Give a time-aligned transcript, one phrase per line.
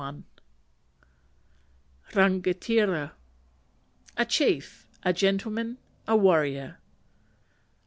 [2.15, 3.11] Rangatira
[4.17, 5.77] A chief, a gentleman,
[6.07, 6.79] a warrior.